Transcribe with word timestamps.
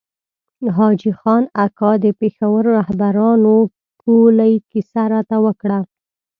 حاجي 0.75 1.11
خان 1.19 1.43
اکا 1.65 1.91
د 2.03 2.05
پېښور 2.19 2.61
رهبرانو 2.77 3.55
ټولۍ 4.01 4.53
کیسه 4.71 5.03
راته 5.13 5.37
وکړه. 5.45 5.79